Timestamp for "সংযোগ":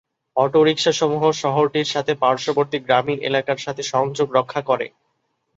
3.93-4.27